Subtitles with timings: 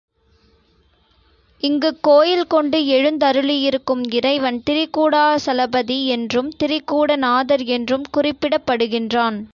[1.63, 9.43] இங்குக் கோயில்கொண்டு எழுந்தருளியிருக்கும் இறைவன் திரிகூடாசலபதி என்றும், திரிகூட நாதர் என்றும் குறிப்பிடப்படுகிறான்.